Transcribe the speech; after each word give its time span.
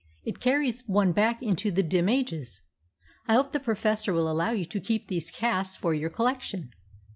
It 0.23 0.39
carries 0.39 0.81
one 0.87 1.11
back 1.11 1.43
into 1.43 1.69
the 1.69 1.83
dim 1.83 2.09
ages. 2.09 2.63
I 3.27 3.35
hope 3.35 3.51
the 3.51 3.59
Professor 3.59 4.13
will 4.13 4.31
allow 4.31 4.49
you 4.49 4.65
to 4.65 4.79
keep 4.79 5.09
these 5.09 5.29
casts 5.29 5.77
for 5.77 5.93
your 5.93 6.09
collection." 6.09 6.71